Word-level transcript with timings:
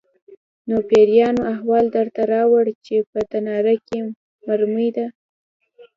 _نو 0.67 0.77
پېريانو 0.89 1.41
احوال 1.53 1.85
درته 1.95 2.21
راووړ 2.33 2.65
چې 2.85 2.95
په 3.11 3.19
تناره 3.31 3.75
کې 3.87 3.99
مرمۍ 4.47 4.89
ده؟ 4.97 5.07